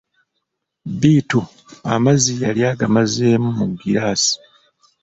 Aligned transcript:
Bittu 0.99 1.39
amazzi 1.93 2.33
yali 2.43 2.61
agamazeemu 2.71 3.49
mu 3.57 3.65
giraasi. 3.79 4.33